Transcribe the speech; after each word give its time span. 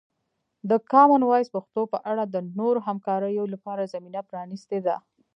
د 0.69 0.71
کامن 0.91 1.21
وایس 1.25 1.49
پښتو 1.55 1.81
په 1.93 1.97
اړه 2.11 2.23
د 2.27 2.35
نورو 2.59 2.79
همکاریو 2.87 3.43
لپاره 3.53 3.91
زمینه 3.93 4.21
پرانیستې 4.29 4.79
ده. 4.85 4.95